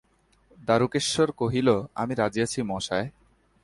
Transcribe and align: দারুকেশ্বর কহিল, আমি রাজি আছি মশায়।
দারুকেশ্বর 0.57 1.29
কহিল, 1.31 1.67
আমি 1.95 2.13
রাজি 2.15 2.39
আছি 2.43 2.59
মশায়। 2.63 3.07